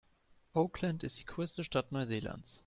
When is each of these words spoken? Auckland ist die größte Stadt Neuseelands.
Auckland 0.55 1.03
ist 1.03 1.19
die 1.19 1.25
größte 1.25 1.63
Stadt 1.63 1.91
Neuseelands. 1.91 2.59